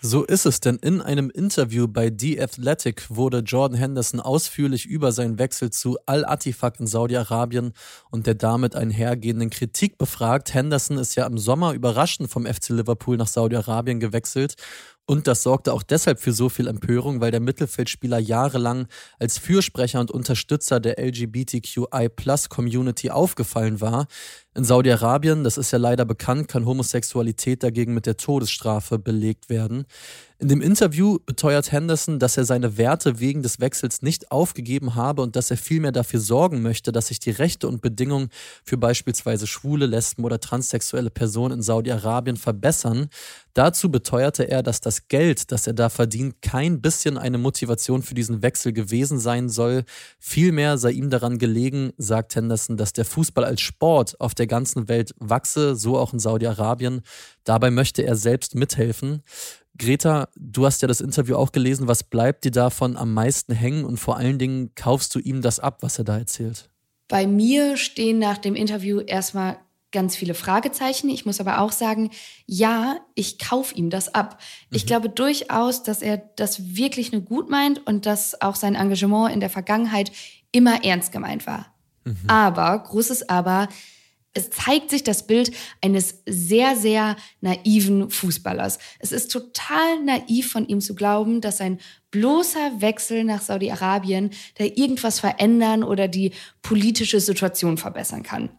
So 0.00 0.24
ist 0.24 0.46
es, 0.46 0.60
denn 0.60 0.76
in 0.76 1.02
einem 1.02 1.28
Interview 1.28 1.86
bei 1.86 2.10
The 2.16 2.40
Athletic 2.40 3.10
wurde 3.10 3.40
Jordan 3.40 3.76
Henderson 3.76 4.20
ausführlich 4.20 4.86
über 4.86 5.12
seinen 5.12 5.38
Wechsel 5.38 5.68
zu 5.68 5.98
Al-Attifaq 6.06 6.80
in 6.80 6.86
Saudi-Arabien 6.86 7.74
und 8.10 8.26
der 8.26 8.34
damit 8.34 8.74
einhergehenden 8.74 9.50
Kritik 9.50 9.98
befragt. 9.98 10.54
Henderson 10.54 10.96
ist 10.96 11.16
ja 11.16 11.26
im 11.26 11.36
Sommer 11.36 11.74
überraschend 11.74 12.30
vom 12.30 12.46
FC 12.46 12.70
Liverpool 12.70 13.18
nach 13.18 13.26
Saudi-Arabien 13.26 14.00
gewechselt 14.00 14.54
und 15.08 15.26
das 15.26 15.42
sorgte 15.42 15.72
auch 15.72 15.82
deshalb 15.82 16.20
für 16.20 16.32
so 16.32 16.50
viel 16.50 16.66
Empörung, 16.66 17.22
weil 17.22 17.30
der 17.30 17.40
Mittelfeldspieler 17.40 18.18
jahrelang 18.18 18.88
als 19.18 19.38
Fürsprecher 19.38 20.00
und 20.00 20.10
Unterstützer 20.10 20.80
der 20.80 21.02
LGBTQI-Plus-Community 21.02 23.08
aufgefallen 23.08 23.80
war. 23.80 24.06
In 24.54 24.64
Saudi-Arabien, 24.64 25.44
das 25.44 25.58
ist 25.58 25.70
ja 25.70 25.78
leider 25.78 26.04
bekannt, 26.04 26.48
kann 26.48 26.66
Homosexualität 26.66 27.62
dagegen 27.62 27.94
mit 27.94 28.06
der 28.06 28.16
Todesstrafe 28.16 28.98
belegt 28.98 29.50
werden. 29.50 29.84
In 30.40 30.46
dem 30.46 30.62
Interview 30.62 31.18
beteuert 31.26 31.72
Henderson, 31.72 32.20
dass 32.20 32.36
er 32.36 32.44
seine 32.44 32.76
Werte 32.78 33.18
wegen 33.18 33.42
des 33.42 33.58
Wechsels 33.58 34.02
nicht 34.02 34.30
aufgegeben 34.30 34.94
habe 34.94 35.22
und 35.22 35.34
dass 35.34 35.50
er 35.50 35.56
vielmehr 35.56 35.90
dafür 35.90 36.20
sorgen 36.20 36.62
möchte, 36.62 36.92
dass 36.92 37.08
sich 37.08 37.18
die 37.18 37.32
Rechte 37.32 37.66
und 37.66 37.82
Bedingungen 37.82 38.28
für 38.62 38.76
beispielsweise 38.76 39.48
schwule, 39.48 39.86
Lesben 39.86 40.24
oder 40.24 40.38
transsexuelle 40.38 41.10
Personen 41.10 41.54
in 41.54 41.62
Saudi-Arabien 41.62 42.36
verbessern. 42.36 43.08
Dazu 43.52 43.90
beteuerte 43.90 44.44
er, 44.44 44.62
dass 44.62 44.80
das 44.80 45.08
Geld, 45.08 45.50
das 45.50 45.66
er 45.66 45.72
da 45.72 45.88
verdient, 45.88 46.40
kein 46.40 46.80
bisschen 46.80 47.18
eine 47.18 47.38
Motivation 47.38 48.02
für 48.02 48.14
diesen 48.14 48.40
Wechsel 48.40 48.72
gewesen 48.72 49.18
sein 49.18 49.48
soll. 49.48 49.82
Vielmehr 50.20 50.78
sei 50.78 50.92
ihm 50.92 51.10
daran 51.10 51.38
gelegen, 51.38 51.90
sagt 51.98 52.36
Henderson, 52.36 52.76
dass 52.76 52.92
der 52.92 53.04
Fußball 53.04 53.44
als 53.44 53.60
Sport 53.60 54.20
auf 54.20 54.36
der 54.36 54.46
ganzen 54.48 54.88
Welt 54.88 55.14
wachse, 55.18 55.76
so 55.76 55.98
auch 55.98 56.12
in 56.12 56.18
Saudi-Arabien. 56.18 57.02
Dabei 57.44 57.70
möchte 57.70 58.02
er 58.02 58.16
selbst 58.16 58.54
mithelfen. 58.54 59.22
Greta, 59.78 60.28
du 60.36 60.66
hast 60.66 60.82
ja 60.82 60.88
das 60.88 61.00
Interview 61.00 61.36
auch 61.36 61.52
gelesen. 61.52 61.86
Was 61.86 62.02
bleibt 62.02 62.44
dir 62.44 62.50
davon 62.50 62.96
am 62.96 63.14
meisten 63.14 63.54
hängen 63.54 63.84
und 63.84 63.98
vor 63.98 64.16
allen 64.16 64.38
Dingen 64.38 64.74
kaufst 64.74 65.14
du 65.14 65.20
ihm 65.20 65.40
das 65.40 65.60
ab, 65.60 65.78
was 65.82 65.98
er 65.98 66.04
da 66.04 66.18
erzählt? 66.18 66.68
Bei 67.06 67.26
mir 67.26 67.76
stehen 67.76 68.18
nach 68.18 68.38
dem 68.38 68.54
Interview 68.54 69.00
erstmal 69.00 69.58
ganz 69.92 70.16
viele 70.16 70.34
Fragezeichen. 70.34 71.08
Ich 71.08 71.24
muss 71.24 71.40
aber 71.40 71.60
auch 71.60 71.72
sagen, 71.72 72.10
ja, 72.46 72.98
ich 73.14 73.38
kaufe 73.38 73.74
ihm 73.74 73.88
das 73.88 74.14
ab. 74.14 74.38
Mhm. 74.70 74.76
Ich 74.76 74.86
glaube 74.86 75.08
durchaus, 75.08 75.82
dass 75.82 76.02
er 76.02 76.18
das 76.36 76.76
wirklich 76.76 77.12
nur 77.12 77.22
gut 77.22 77.48
meint 77.48 77.86
und 77.86 78.04
dass 78.04 78.40
auch 78.40 78.56
sein 78.56 78.74
Engagement 78.74 79.32
in 79.32 79.40
der 79.40 79.50
Vergangenheit 79.50 80.12
immer 80.52 80.84
ernst 80.84 81.12
gemeint 81.12 81.46
war. 81.46 81.66
Mhm. 82.04 82.16
Aber, 82.26 82.78
großes 82.78 83.28
Aber, 83.28 83.68
es 84.38 84.50
zeigt 84.50 84.90
sich 84.90 85.02
das 85.02 85.26
Bild 85.26 85.50
eines 85.82 86.22
sehr, 86.26 86.76
sehr 86.76 87.16
naiven 87.40 88.08
Fußballers. 88.08 88.78
Es 89.00 89.12
ist 89.12 89.32
total 89.32 90.02
naiv 90.04 90.50
von 90.50 90.66
ihm 90.66 90.80
zu 90.80 90.94
glauben, 90.94 91.40
dass 91.40 91.60
ein 91.60 91.78
bloßer 92.10 92.80
Wechsel 92.80 93.24
nach 93.24 93.42
Saudi-Arabien 93.42 94.30
da 94.56 94.64
irgendwas 94.64 95.20
verändern 95.20 95.82
oder 95.82 96.08
die 96.08 96.32
politische 96.62 97.20
Situation 97.20 97.76
verbessern 97.76 98.22
kann. 98.22 98.50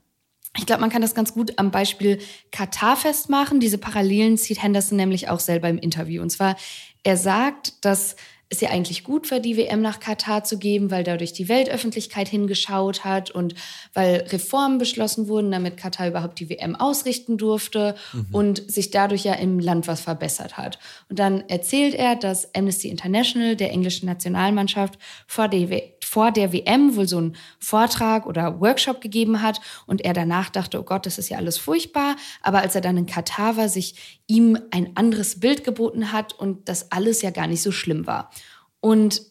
Ich 0.57 0.65
glaube, 0.65 0.81
man 0.81 0.89
kann 0.89 1.01
das 1.01 1.15
ganz 1.15 1.33
gut 1.33 1.57
am 1.57 1.71
Beispiel 1.71 2.19
Katar 2.51 2.98
festmachen. 2.98 3.59
Diese 3.59 3.77
Parallelen 3.77 4.38
zieht 4.38 4.62
Henderson 4.62 4.98
nämlich 4.98 5.29
auch 5.29 5.39
selber 5.39 5.69
im 5.69 5.77
Interview. 5.77 6.21
Und 6.21 6.31
zwar, 6.31 6.57
er 7.03 7.17
sagt, 7.17 7.86
dass 7.86 8.15
es 8.51 8.61
ja 8.61 8.69
eigentlich 8.69 9.03
gut 9.03 9.29
war, 9.29 9.39
die 9.39 9.57
WM 9.57 9.81
nach 9.81 9.99
Katar 9.99 10.43
zu 10.43 10.57
geben, 10.57 10.89
weil 10.89 11.03
dadurch 11.03 11.33
die 11.33 11.47
Weltöffentlichkeit 11.47 12.27
hingeschaut 12.27 13.05
hat 13.05 13.29
und 13.29 13.53
weil 13.93 14.25
Reformen 14.29 14.79
beschlossen 14.79 15.27
wurden, 15.27 15.51
damit 15.51 15.77
Katar 15.77 16.07
überhaupt 16.07 16.39
die 16.39 16.49
WM 16.49 16.75
ausrichten 16.75 17.37
durfte 17.37 17.95
mhm. 18.11 18.27
und 18.31 18.71
sich 18.71 18.89
dadurch 18.89 19.23
ja 19.23 19.33
im 19.33 19.59
Land 19.59 19.87
was 19.87 20.01
verbessert 20.01 20.57
hat. 20.57 20.79
Und 21.09 21.19
dann 21.19 21.47
erzählt 21.47 21.93
er, 21.93 22.15
dass 22.15 22.53
Amnesty 22.55 22.89
International 22.89 23.55
der 23.55 23.71
englischen 23.71 24.07
Nationalmannschaft 24.07 24.97
vor 25.27 25.47
der, 25.47 25.83
vor 26.09 26.31
der 26.31 26.51
WM 26.51 26.95
wohl 26.95 27.07
so 27.07 27.19
einen 27.19 27.35
Vortrag 27.59 28.25
oder 28.25 28.59
Workshop 28.59 28.99
gegeben 28.99 29.43
hat 29.43 29.61
und 29.85 30.01
er 30.01 30.13
danach 30.13 30.49
dachte, 30.49 30.79
oh 30.79 30.83
Gott, 30.83 31.05
das 31.05 31.19
ist 31.19 31.29
ja 31.29 31.37
alles 31.37 31.59
furchtbar. 31.59 32.15
Aber 32.41 32.61
als 32.61 32.73
er 32.73 32.81
dann 32.81 32.97
in 32.97 33.05
Katar 33.05 33.57
war, 33.57 33.69
sich 33.69 34.19
ihm 34.25 34.57
ein 34.71 34.97
anderes 34.97 35.39
Bild 35.39 35.63
geboten 35.63 36.11
hat 36.11 36.33
und 36.33 36.67
das 36.67 36.91
alles 36.91 37.21
ja 37.21 37.29
gar 37.29 37.45
nicht 37.45 37.61
so 37.61 37.71
schlimm 37.71 38.07
war. 38.07 38.31
Und 38.79 39.21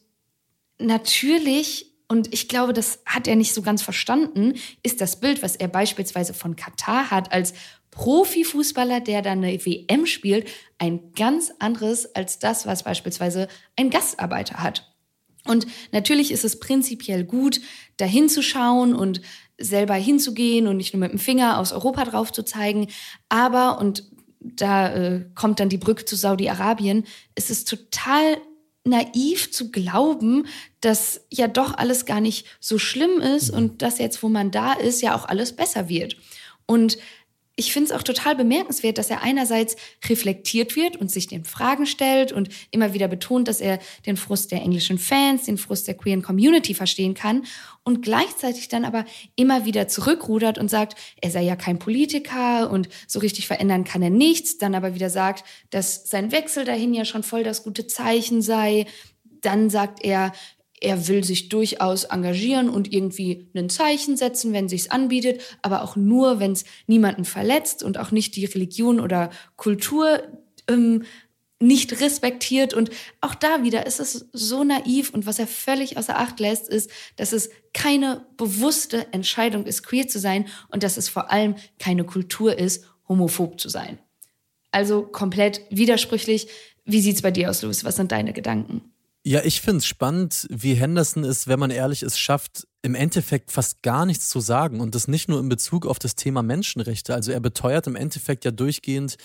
natürlich, 0.78 1.96
und 2.06 2.32
ich 2.32 2.48
glaube, 2.48 2.72
das 2.74 3.00
hat 3.04 3.26
er 3.26 3.34
nicht 3.34 3.54
so 3.54 3.62
ganz 3.62 3.82
verstanden, 3.82 4.54
ist 4.84 5.00
das 5.00 5.18
Bild, 5.18 5.42
was 5.42 5.56
er 5.56 5.66
beispielsweise 5.66 6.32
von 6.32 6.54
Katar 6.54 7.10
hat, 7.10 7.32
als 7.32 7.54
Profifußballer, 7.90 9.00
der 9.00 9.22
dann 9.22 9.42
eine 9.42 9.66
WM 9.66 10.06
spielt, 10.06 10.48
ein 10.78 11.12
ganz 11.14 11.50
anderes 11.58 12.14
als 12.14 12.38
das, 12.38 12.66
was 12.66 12.84
beispielsweise 12.84 13.48
ein 13.74 13.90
Gastarbeiter 13.90 14.62
hat. 14.62 14.87
Und 15.48 15.66
natürlich 15.92 16.30
ist 16.30 16.44
es 16.44 16.60
prinzipiell 16.60 17.24
gut, 17.24 17.60
da 17.96 18.04
hinzuschauen 18.04 18.94
und 18.94 19.20
selber 19.58 19.94
hinzugehen 19.94 20.68
und 20.68 20.76
nicht 20.76 20.94
nur 20.94 21.00
mit 21.00 21.12
dem 21.12 21.18
Finger 21.18 21.58
aus 21.58 21.72
Europa 21.72 22.04
drauf 22.04 22.32
zu 22.32 22.44
zeigen. 22.44 22.88
Aber, 23.28 23.80
und 23.80 24.04
da 24.40 24.94
äh, 24.94 25.24
kommt 25.34 25.58
dann 25.60 25.68
die 25.68 25.78
Brücke 25.78 26.04
zu 26.04 26.16
Saudi-Arabien, 26.16 27.04
ist 27.34 27.50
es 27.50 27.64
total 27.64 28.36
naiv 28.84 29.50
zu 29.50 29.70
glauben, 29.70 30.46
dass 30.80 31.26
ja 31.30 31.48
doch 31.48 31.76
alles 31.76 32.06
gar 32.06 32.20
nicht 32.20 32.46
so 32.60 32.78
schlimm 32.78 33.20
ist 33.20 33.50
mhm. 33.50 33.58
und 33.58 33.82
dass 33.82 33.98
jetzt, 33.98 34.22
wo 34.22 34.28
man 34.28 34.50
da 34.50 34.72
ist, 34.72 35.02
ja 35.02 35.16
auch 35.16 35.26
alles 35.26 35.54
besser 35.54 35.88
wird. 35.88 36.16
Und 36.66 36.98
ich 37.58 37.72
finde 37.72 37.90
es 37.90 37.92
auch 37.92 38.04
total 38.04 38.36
bemerkenswert, 38.36 38.98
dass 38.98 39.10
er 39.10 39.22
einerseits 39.22 39.74
reflektiert 40.08 40.76
wird 40.76 40.96
und 40.96 41.10
sich 41.10 41.26
den 41.26 41.44
Fragen 41.44 41.86
stellt 41.86 42.30
und 42.30 42.50
immer 42.70 42.94
wieder 42.94 43.08
betont, 43.08 43.48
dass 43.48 43.60
er 43.60 43.80
den 44.06 44.16
Frust 44.16 44.52
der 44.52 44.62
englischen 44.62 44.96
Fans, 44.96 45.46
den 45.46 45.58
Frust 45.58 45.88
der 45.88 45.96
queeren 45.96 46.22
Community 46.22 46.72
verstehen 46.72 47.14
kann 47.14 47.46
und 47.82 48.02
gleichzeitig 48.02 48.68
dann 48.68 48.84
aber 48.84 49.04
immer 49.34 49.64
wieder 49.64 49.88
zurückrudert 49.88 50.56
und 50.56 50.70
sagt, 50.70 50.96
er 51.20 51.32
sei 51.32 51.42
ja 51.42 51.56
kein 51.56 51.80
Politiker 51.80 52.70
und 52.70 52.88
so 53.08 53.18
richtig 53.18 53.48
verändern 53.48 53.82
kann 53.82 54.02
er 54.02 54.10
nichts, 54.10 54.58
dann 54.58 54.76
aber 54.76 54.94
wieder 54.94 55.10
sagt, 55.10 55.44
dass 55.70 56.08
sein 56.08 56.30
Wechsel 56.30 56.64
dahin 56.64 56.94
ja 56.94 57.04
schon 57.04 57.24
voll 57.24 57.42
das 57.42 57.64
gute 57.64 57.88
Zeichen 57.88 58.40
sei. 58.40 58.86
Dann 59.40 59.68
sagt 59.68 60.04
er, 60.04 60.32
er 60.80 61.08
will 61.08 61.24
sich 61.24 61.48
durchaus 61.48 62.04
engagieren 62.04 62.68
und 62.68 62.92
irgendwie 62.92 63.48
ein 63.54 63.70
Zeichen 63.70 64.16
setzen, 64.16 64.52
wenn 64.52 64.68
sich's 64.68 64.90
anbietet, 64.90 65.40
aber 65.62 65.82
auch 65.82 65.96
nur, 65.96 66.40
wenn 66.40 66.52
es 66.52 66.64
niemanden 66.86 67.24
verletzt 67.24 67.82
und 67.82 67.98
auch 67.98 68.10
nicht 68.10 68.36
die 68.36 68.44
Religion 68.44 69.00
oder 69.00 69.30
Kultur 69.56 70.22
ähm, 70.68 71.04
nicht 71.60 72.00
respektiert. 72.00 72.74
Und 72.74 72.90
auch 73.20 73.34
da 73.34 73.62
wieder 73.64 73.86
ist 73.86 74.00
es 74.00 74.28
so 74.32 74.64
naiv 74.64 75.10
und 75.10 75.26
was 75.26 75.38
er 75.38 75.46
völlig 75.46 75.96
außer 75.96 76.16
Acht 76.16 76.38
lässt, 76.40 76.68
ist, 76.68 76.90
dass 77.16 77.32
es 77.32 77.50
keine 77.74 78.26
bewusste 78.36 79.12
Entscheidung 79.12 79.66
ist, 79.66 79.82
queer 79.82 80.08
zu 80.08 80.18
sein 80.18 80.46
und 80.68 80.82
dass 80.82 80.96
es 80.96 81.08
vor 81.08 81.30
allem 81.30 81.56
keine 81.78 82.04
Kultur 82.04 82.58
ist, 82.58 82.84
homophob 83.08 83.60
zu 83.60 83.68
sein. 83.68 83.98
Also 84.70 85.02
komplett 85.02 85.62
widersprüchlich. 85.70 86.48
Wie 86.84 87.00
sieht's 87.00 87.22
bei 87.22 87.30
dir 87.30 87.50
aus, 87.50 87.62
Louis? 87.62 87.84
Was 87.84 87.96
sind 87.96 88.12
deine 88.12 88.32
Gedanken? 88.32 88.92
Ja, 89.24 89.42
ich 89.44 89.60
finde 89.60 89.78
es 89.78 89.86
spannend, 89.86 90.46
wie 90.50 90.74
Henderson 90.74 91.24
es, 91.24 91.48
wenn 91.48 91.58
man 91.58 91.70
ehrlich 91.70 92.02
ist, 92.02 92.18
schafft, 92.18 92.66
im 92.82 92.94
Endeffekt 92.94 93.50
fast 93.50 93.82
gar 93.82 94.06
nichts 94.06 94.28
zu 94.28 94.40
sagen. 94.40 94.80
Und 94.80 94.94
das 94.94 95.08
nicht 95.08 95.28
nur 95.28 95.40
in 95.40 95.48
Bezug 95.48 95.86
auf 95.86 95.98
das 95.98 96.14
Thema 96.14 96.42
Menschenrechte. 96.42 97.14
Also 97.14 97.32
er 97.32 97.40
beteuert 97.40 97.86
im 97.86 97.96
Endeffekt 97.96 98.44
ja 98.44 98.50
durchgehend, 98.50 99.16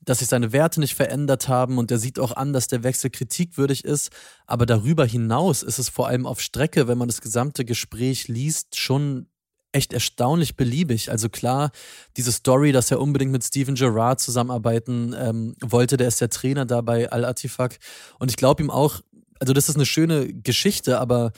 dass 0.00 0.18
sich 0.18 0.28
seine 0.28 0.52
Werte 0.52 0.80
nicht 0.80 0.94
verändert 0.94 1.48
haben 1.48 1.78
und 1.78 1.90
er 1.90 1.98
sieht 1.98 2.18
auch 2.18 2.32
an, 2.32 2.52
dass 2.52 2.66
der 2.66 2.82
Wechsel 2.82 3.10
kritikwürdig 3.10 3.84
ist. 3.84 4.10
Aber 4.46 4.66
darüber 4.66 5.04
hinaus 5.04 5.62
ist 5.62 5.78
es 5.78 5.88
vor 5.88 6.08
allem 6.08 6.26
auf 6.26 6.40
Strecke, 6.40 6.88
wenn 6.88 6.98
man 6.98 7.08
das 7.08 7.20
gesamte 7.20 7.64
Gespräch 7.64 8.28
liest, 8.28 8.76
schon 8.76 9.26
echt 9.72 9.92
erstaunlich 9.92 10.56
beliebig. 10.56 11.10
Also 11.10 11.28
klar, 11.28 11.70
diese 12.16 12.32
Story, 12.32 12.72
dass 12.72 12.90
er 12.90 13.00
unbedingt 13.00 13.32
mit 13.32 13.42
Steven 13.42 13.74
Gerrard 13.74 14.20
zusammenarbeiten 14.20 15.14
ähm, 15.18 15.56
wollte, 15.60 15.96
der 15.96 16.08
ist 16.08 16.20
der 16.20 16.30
Trainer 16.30 16.66
da 16.66 16.82
bei 16.82 17.10
Al-Atifak. 17.10 17.78
Und 18.18 18.30
ich 18.30 18.36
glaube 18.36 18.62
ihm 18.62 18.70
auch, 18.70 19.00
also 19.42 19.54
das 19.54 19.68
ist 19.68 19.74
eine 19.74 19.86
schöne 19.86 20.32
Geschichte, 20.32 21.00
aber 21.00 21.32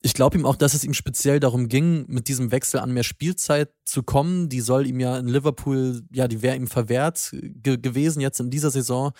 ich 0.00 0.14
glaube 0.14 0.38
ihm 0.38 0.46
auch, 0.46 0.56
dass 0.56 0.72
es 0.72 0.84
ihm 0.84 0.94
speziell 0.94 1.38
darum 1.38 1.68
ging, 1.68 2.06
mit 2.08 2.28
diesem 2.28 2.50
Wechsel 2.50 2.80
an 2.80 2.94
mehr 2.94 3.02
Spielzeit 3.02 3.68
zu 3.84 4.02
kommen. 4.02 4.48
Die 4.48 4.62
soll 4.62 4.86
ihm 4.86 4.98
ja 5.00 5.18
in 5.18 5.28
Liverpool, 5.28 6.00
ja, 6.10 6.28
die 6.28 6.40
wäre 6.40 6.56
ihm 6.56 6.66
verwehrt 6.66 7.28
ge 7.32 7.76
gewesen 7.76 8.22
jetzt 8.22 8.40
in 8.40 8.48
dieser 8.48 8.70
Saison. 8.70 9.12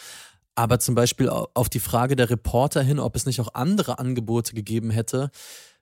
Aber 0.54 0.78
zum 0.78 0.94
Beispiel 0.94 1.28
auf 1.28 1.68
die 1.68 1.78
Frage 1.78 2.16
der 2.16 2.30
Reporter 2.30 2.80
hin, 2.80 3.00
ob 3.00 3.16
es 3.16 3.26
nicht 3.26 3.38
auch 3.38 3.52
andere 3.52 3.98
Angebote 3.98 4.54
gegeben 4.54 4.90
hätte, 4.90 5.30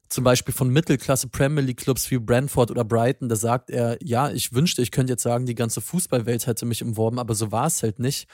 zum 0.09 0.25
Beispiel 0.25 0.53
von 0.53 0.71
Mittelklasse 0.71 1.29
Premier 1.29 1.63
League 1.63 1.77
Clubs 1.79 2.11
wie 2.11 2.19
Brentford 2.19 2.73
oder 2.73 2.83
Brighton, 2.83 3.29
da 3.29 3.37
sagt 3.37 3.71
er, 3.71 3.97
ja, 4.03 4.29
ich 4.31 4.53
wünschte, 4.53 4.83
ich 4.83 4.91
könnte 4.91 5.13
jetzt 5.13 5.23
sagen, 5.23 5.47
die 5.47 5.55
ganze 5.55 5.81
Fußballwelt 5.81 6.49
hätte 6.49 6.67
mich 6.67 6.83
umworben, 6.83 7.21
aber 7.21 7.37
so 7.37 7.53
war 7.53 7.67
es 7.67 7.85
halt 7.85 8.01
nicht. 8.01 8.27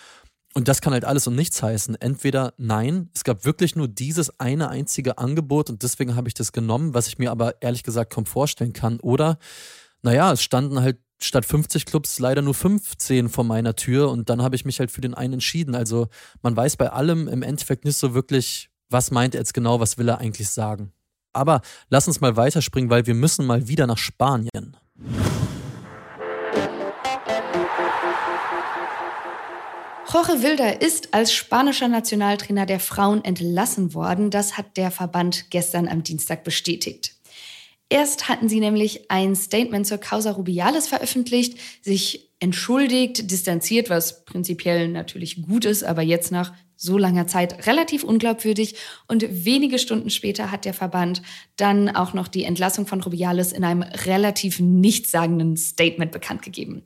Und 0.56 0.68
das 0.68 0.80
kann 0.80 0.94
halt 0.94 1.04
alles 1.04 1.26
und 1.26 1.34
nichts 1.34 1.62
heißen. 1.62 2.00
Entweder 2.00 2.54
nein, 2.56 3.10
es 3.14 3.24
gab 3.24 3.44
wirklich 3.44 3.76
nur 3.76 3.88
dieses 3.88 4.40
eine 4.40 4.70
einzige 4.70 5.18
Angebot 5.18 5.68
und 5.68 5.82
deswegen 5.82 6.16
habe 6.16 6.28
ich 6.28 6.34
das 6.34 6.50
genommen, 6.50 6.94
was 6.94 7.08
ich 7.08 7.18
mir 7.18 7.30
aber 7.30 7.60
ehrlich 7.60 7.82
gesagt 7.82 8.10
kaum 8.10 8.24
vorstellen 8.24 8.72
kann. 8.72 8.98
Oder, 9.00 9.38
naja, 10.00 10.32
es 10.32 10.42
standen 10.42 10.80
halt 10.80 10.96
statt 11.20 11.44
50 11.44 11.84
Clubs 11.84 12.18
leider 12.20 12.40
nur 12.40 12.54
15 12.54 13.28
vor 13.28 13.44
meiner 13.44 13.76
Tür 13.76 14.08
und 14.08 14.30
dann 14.30 14.40
habe 14.40 14.56
ich 14.56 14.64
mich 14.64 14.80
halt 14.80 14.90
für 14.90 15.02
den 15.02 15.12
einen 15.12 15.34
entschieden. 15.34 15.74
Also 15.74 16.08
man 16.40 16.56
weiß 16.56 16.78
bei 16.78 16.90
allem 16.90 17.28
im 17.28 17.42
Endeffekt 17.42 17.84
nicht 17.84 17.98
so 17.98 18.14
wirklich, 18.14 18.70
was 18.88 19.10
meint 19.10 19.34
er 19.34 19.42
jetzt 19.42 19.52
genau, 19.52 19.78
was 19.78 19.98
will 19.98 20.08
er 20.08 20.20
eigentlich 20.20 20.48
sagen. 20.48 20.90
Aber 21.34 21.60
lass 21.90 22.08
uns 22.08 22.22
mal 22.22 22.34
weiterspringen, 22.38 22.88
weil 22.88 23.06
wir 23.06 23.14
müssen 23.14 23.44
mal 23.44 23.68
wieder 23.68 23.86
nach 23.86 23.98
Spanien. 23.98 24.74
Jorge 30.16 30.42
Wilder 30.42 30.80
ist 30.80 31.12
als 31.12 31.34
spanischer 31.34 31.88
Nationaltrainer 31.88 32.64
der 32.64 32.80
Frauen 32.80 33.22
entlassen 33.22 33.92
worden. 33.92 34.30
Das 34.30 34.56
hat 34.56 34.78
der 34.78 34.90
Verband 34.90 35.50
gestern 35.50 35.88
am 35.88 36.04
Dienstag 36.04 36.42
bestätigt. 36.42 37.12
Erst 37.90 38.26
hatten 38.26 38.48
sie 38.48 38.60
nämlich 38.60 39.10
ein 39.10 39.36
Statement 39.36 39.86
zur 39.86 39.98
Causa 39.98 40.30
Rubiales 40.30 40.88
veröffentlicht, 40.88 41.58
sich 41.82 42.30
entschuldigt, 42.40 43.30
distanziert, 43.30 43.90
was 43.90 44.24
prinzipiell 44.24 44.88
natürlich 44.88 45.42
gut 45.42 45.66
ist, 45.66 45.84
aber 45.84 46.00
jetzt 46.00 46.32
nach 46.32 46.54
so 46.76 46.96
langer 46.96 47.26
Zeit 47.26 47.66
relativ 47.66 48.02
unglaubwürdig. 48.02 48.76
Und 49.08 49.26
wenige 49.44 49.78
Stunden 49.78 50.08
später 50.08 50.50
hat 50.50 50.64
der 50.64 50.74
Verband 50.74 51.20
dann 51.56 51.90
auch 51.90 52.14
noch 52.14 52.28
die 52.28 52.44
Entlassung 52.44 52.86
von 52.86 53.02
Rubiales 53.02 53.52
in 53.52 53.64
einem 53.64 53.82
relativ 53.82 54.60
nichtssagenden 54.60 55.58
Statement 55.58 56.10
bekannt 56.10 56.40
gegeben. 56.40 56.84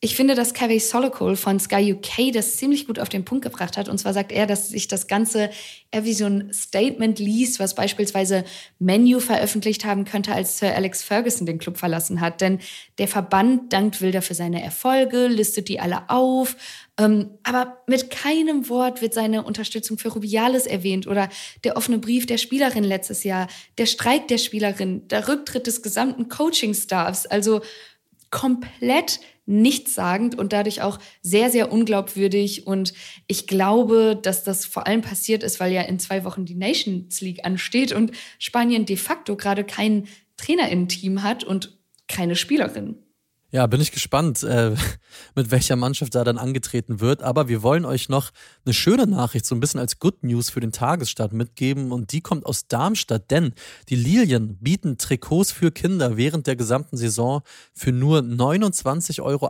Ich 0.00 0.14
finde, 0.14 0.36
dass 0.36 0.54
Kevin 0.54 0.78
Solokol 0.78 1.34
von 1.34 1.58
Sky 1.58 1.92
UK 1.92 2.32
das 2.32 2.56
ziemlich 2.56 2.86
gut 2.86 3.00
auf 3.00 3.08
den 3.08 3.24
Punkt 3.24 3.42
gebracht 3.42 3.76
hat. 3.76 3.88
Und 3.88 3.98
zwar 3.98 4.12
sagt 4.12 4.30
er, 4.30 4.46
dass 4.46 4.68
sich 4.68 4.86
das 4.86 5.08
Ganze 5.08 5.50
eher 5.90 6.04
wie 6.04 6.14
so 6.14 6.26
ein 6.26 6.52
Statement 6.52 7.18
liest, 7.18 7.58
was 7.58 7.74
beispielsweise 7.74 8.44
Menu 8.78 9.18
veröffentlicht 9.18 9.84
haben 9.84 10.04
könnte, 10.04 10.32
als 10.32 10.58
Sir 10.58 10.72
Alex 10.76 11.02
Ferguson 11.02 11.46
den 11.46 11.58
Club 11.58 11.78
verlassen 11.78 12.20
hat. 12.20 12.40
Denn 12.40 12.60
der 12.98 13.08
Verband 13.08 13.72
dankt 13.72 14.00
Wilder 14.00 14.22
für 14.22 14.34
seine 14.34 14.62
Erfolge, 14.62 15.26
listet 15.26 15.68
die 15.68 15.80
alle 15.80 16.08
auf. 16.08 16.54
Ähm, 16.96 17.30
aber 17.42 17.82
mit 17.88 18.08
keinem 18.08 18.68
Wort 18.68 19.02
wird 19.02 19.14
seine 19.14 19.42
Unterstützung 19.42 19.98
für 19.98 20.10
Rubiales 20.10 20.66
erwähnt 20.66 21.08
oder 21.08 21.28
der 21.64 21.76
offene 21.76 21.98
Brief 21.98 22.24
der 22.24 22.38
Spielerin 22.38 22.84
letztes 22.84 23.24
Jahr, 23.24 23.48
der 23.78 23.86
Streik 23.86 24.28
der 24.28 24.38
Spielerin, 24.38 25.08
der 25.08 25.26
Rücktritt 25.26 25.66
des 25.66 25.82
gesamten 25.82 26.28
Coaching-Staffs. 26.28 27.26
Also 27.26 27.62
komplett 28.30 29.18
nichtssagend 29.48 30.38
und 30.38 30.52
dadurch 30.52 30.82
auch 30.82 30.98
sehr, 31.22 31.50
sehr 31.50 31.72
unglaubwürdig. 31.72 32.66
Und 32.66 32.92
ich 33.26 33.46
glaube, 33.46 34.18
dass 34.20 34.44
das 34.44 34.66
vor 34.66 34.86
allem 34.86 35.00
passiert 35.00 35.42
ist, 35.42 35.58
weil 35.58 35.72
ja 35.72 35.82
in 35.82 35.98
zwei 35.98 36.24
Wochen 36.24 36.44
die 36.44 36.54
Nations 36.54 37.20
League 37.20 37.44
ansteht 37.44 37.92
und 37.92 38.12
Spanien 38.38 38.84
de 38.84 38.96
facto 38.96 39.36
gerade 39.36 39.64
kein 39.64 40.06
Trainer 40.36 40.68
im 40.68 40.86
Team 40.88 41.22
hat 41.22 41.44
und 41.44 41.78
keine 42.06 42.36
Spielerin. 42.36 42.96
Ja, 43.50 43.66
bin 43.66 43.80
ich 43.80 43.92
gespannt, 43.92 44.42
äh, 44.42 44.74
mit 45.34 45.50
welcher 45.50 45.74
Mannschaft 45.74 46.14
da 46.14 46.22
dann 46.22 46.36
angetreten 46.36 47.00
wird. 47.00 47.22
Aber 47.22 47.48
wir 47.48 47.62
wollen 47.62 47.86
euch 47.86 48.10
noch 48.10 48.30
eine 48.66 48.74
schöne 48.74 49.06
Nachricht, 49.06 49.46
so 49.46 49.54
ein 49.54 49.60
bisschen 49.60 49.80
als 49.80 49.98
Good 49.98 50.22
News 50.22 50.50
für 50.50 50.60
den 50.60 50.70
Tagesstart 50.70 51.32
mitgeben. 51.32 51.90
Und 51.90 52.12
die 52.12 52.20
kommt 52.20 52.44
aus 52.44 52.68
Darmstadt, 52.68 53.30
denn 53.30 53.54
die 53.88 53.96
Lilien 53.96 54.58
bieten 54.58 54.98
Trikots 54.98 55.50
für 55.50 55.70
Kinder 55.70 56.18
während 56.18 56.46
der 56.46 56.56
gesamten 56.56 56.98
Saison 56.98 57.40
für 57.72 57.90
nur 57.90 58.18
29,98 58.18 59.22
Euro 59.22 59.46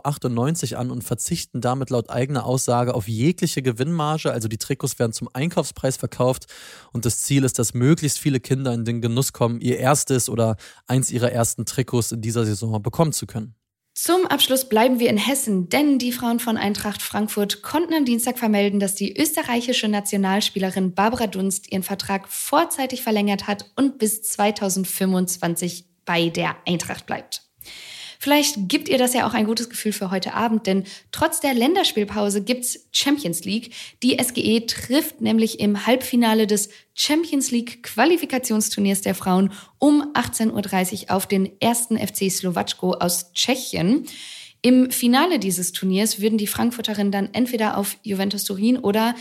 an 0.79 0.91
und 0.91 1.03
verzichten 1.03 1.59
damit 1.59 1.89
laut 1.89 2.09
eigener 2.09 2.45
Aussage 2.45 2.93
auf 2.95 3.09
jegliche 3.09 3.61
Gewinnmarge. 3.61 4.31
Also 4.31 4.47
die 4.47 4.57
Trikots 4.57 4.97
werden 4.97 5.11
zum 5.11 5.27
Einkaufspreis 5.33 5.97
verkauft. 5.97 6.45
Und 6.93 7.03
das 7.03 7.19
Ziel 7.19 7.43
ist, 7.43 7.59
dass 7.59 7.73
möglichst 7.73 8.17
viele 8.17 8.39
Kinder 8.39 8.73
in 8.73 8.85
den 8.85 9.01
Genuss 9.01 9.33
kommen, 9.33 9.59
ihr 9.59 9.77
erstes 9.77 10.29
oder 10.29 10.55
eins 10.87 11.11
ihrer 11.11 11.33
ersten 11.33 11.65
Trikots 11.65 12.13
in 12.13 12.21
dieser 12.21 12.45
Saison 12.45 12.81
bekommen 12.81 13.11
zu 13.11 13.27
können. 13.27 13.58
Zum 14.01 14.25
Abschluss 14.27 14.69
bleiben 14.69 15.01
wir 15.01 15.09
in 15.09 15.17
Hessen, 15.17 15.67
denn 15.67 15.99
die 15.99 16.13
Frauen 16.13 16.39
von 16.39 16.55
Eintracht 16.55 17.01
Frankfurt 17.01 17.61
konnten 17.61 17.93
am 17.93 18.05
Dienstag 18.05 18.39
vermelden, 18.39 18.79
dass 18.79 18.95
die 18.95 19.19
österreichische 19.19 19.89
Nationalspielerin 19.89 20.93
Barbara 20.93 21.27
Dunst 21.27 21.69
ihren 21.69 21.83
Vertrag 21.83 22.29
vorzeitig 22.29 23.03
verlängert 23.03 23.47
hat 23.47 23.69
und 23.75 23.97
bis 23.99 24.21
2025 24.21 25.83
bei 26.05 26.29
der 26.29 26.55
Eintracht 26.65 27.07
bleibt. 27.07 27.48
Vielleicht 28.21 28.67
gibt 28.67 28.89
ihr 28.89 28.97
das 28.97 29.13
ja 29.13 29.25
auch 29.25 29.33
ein 29.33 29.45
gutes 29.45 29.69
Gefühl 29.69 29.93
für 29.93 30.11
heute 30.11 30.33
Abend, 30.33 30.67
denn 30.67 30.83
trotz 31.13 31.39
der 31.39 31.53
Länderspielpause 31.53 32.43
gibt's 32.43 32.89
Champions 32.91 33.45
League. 33.45 33.73
Die 34.03 34.21
SGE 34.21 34.65
trifft 34.65 35.21
nämlich 35.21 35.61
im 35.61 35.87
Halbfinale 35.87 36.45
des 36.45 36.67
Champions 36.93 37.49
League 37.51 37.81
Qualifikationsturniers 37.81 38.99
der 38.99 39.15
Frauen 39.15 39.53
um 39.77 40.11
18.30 40.15 41.03
Uhr 41.03 41.15
auf 41.15 41.27
den 41.27 41.49
ersten 41.61 41.97
FC 41.97 42.29
Slowatschko 42.29 42.91
aus 42.95 43.31
Tschechien. 43.31 44.05
Im 44.61 44.91
Finale 44.91 45.39
dieses 45.39 45.71
Turniers 45.71 46.19
würden 46.19 46.37
die 46.37 46.47
Frankfurterinnen 46.47 47.13
dann 47.13 47.29
entweder 47.31 47.77
auf 47.77 47.95
Juventus 48.03 48.43
Turin 48.43 48.79
oder, 48.79 49.15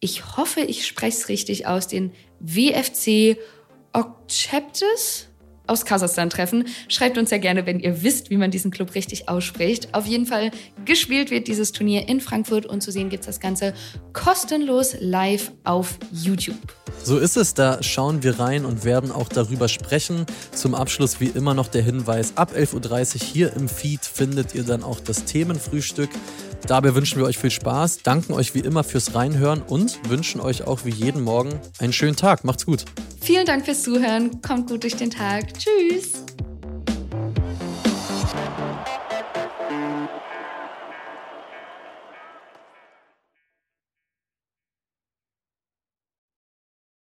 ich 0.00 0.36
hoffe, 0.36 0.62
ich 0.62 0.84
spreche 0.84 1.16
es 1.16 1.28
richtig 1.28 1.68
aus, 1.68 1.86
den 1.86 2.10
WFC 2.40 3.38
Okcheptes 3.92 5.28
aus 5.66 5.84
Kasachstan 5.84 6.30
treffen. 6.30 6.66
Schreibt 6.88 7.18
uns 7.18 7.30
ja 7.30 7.38
gerne, 7.38 7.66
wenn 7.66 7.80
ihr 7.80 8.02
wisst, 8.02 8.30
wie 8.30 8.36
man 8.36 8.50
diesen 8.50 8.70
Club 8.70 8.94
richtig 8.94 9.28
ausspricht. 9.28 9.94
Auf 9.94 10.06
jeden 10.06 10.26
Fall 10.26 10.50
gespielt 10.84 11.30
wird 11.30 11.48
dieses 11.48 11.72
Turnier 11.72 12.08
in 12.08 12.20
Frankfurt 12.20 12.66
und 12.66 12.82
zu 12.82 12.90
sehen 12.90 13.08
gibt 13.08 13.22
es 13.22 13.26
das 13.26 13.40
Ganze 13.40 13.74
kostenlos 14.12 14.96
live 15.00 15.52
auf 15.64 15.98
YouTube. 16.12 16.56
So 17.02 17.18
ist 17.18 17.36
es, 17.36 17.54
da 17.54 17.82
schauen 17.82 18.22
wir 18.22 18.38
rein 18.38 18.64
und 18.64 18.84
werden 18.84 19.10
auch 19.10 19.28
darüber 19.28 19.68
sprechen. 19.68 20.26
Zum 20.52 20.74
Abschluss 20.74 21.20
wie 21.20 21.26
immer 21.26 21.54
noch 21.54 21.68
der 21.68 21.82
Hinweis, 21.82 22.36
ab 22.36 22.52
11.30 22.56 23.14
Uhr 23.14 23.26
hier 23.26 23.52
im 23.54 23.68
Feed 23.68 24.04
findet 24.04 24.54
ihr 24.54 24.62
dann 24.62 24.82
auch 24.82 25.00
das 25.00 25.24
Themenfrühstück. 25.24 26.10
Dabei 26.66 26.94
wünschen 26.94 27.18
wir 27.18 27.26
euch 27.26 27.38
viel 27.38 27.50
Spaß, 27.50 27.98
danken 28.02 28.32
euch 28.32 28.54
wie 28.54 28.60
immer 28.60 28.84
fürs 28.84 29.14
Reinhören 29.14 29.62
und 29.62 29.98
wünschen 30.08 30.40
euch 30.40 30.66
auch 30.66 30.84
wie 30.84 30.90
jeden 30.90 31.22
Morgen 31.22 31.60
einen 31.78 31.92
schönen 31.92 32.16
Tag. 32.16 32.44
Macht's 32.44 32.66
gut. 32.66 32.84
Vielen 33.20 33.46
Dank 33.46 33.64
fürs 33.64 33.82
Zuhören. 33.82 34.40
Kommt 34.42 34.68
gut 34.68 34.82
durch 34.82 34.96
den 34.96 35.10
Tag. 35.10 35.54
Tschüss. 35.54 36.24